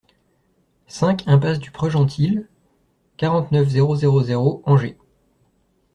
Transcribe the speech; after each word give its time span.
cinq 0.87 1.27
iMPASSE 1.27 1.59
DU 1.59 1.69
PREGENTIL, 1.69 2.47
quarante-neuf, 3.17 3.67
zéro 3.69 3.95
zéro 3.95 4.23
zéro, 4.23 4.63
Angers 4.65 4.97